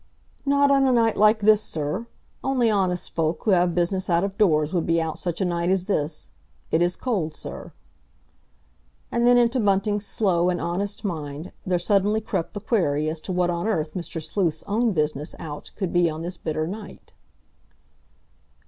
[0.47, 2.07] "Not on a night like this, sir.
[2.43, 5.69] Only honest folk who have business out of doors would be out such a night
[5.69, 6.31] as this.
[6.71, 7.71] It is cold, sir!"
[9.11, 13.31] And then into Bunting's slow and honest mind there suddenly crept the query as to
[13.31, 14.19] what on earth Mr.
[14.19, 17.13] Sleuth's own business out could be on this bitter night.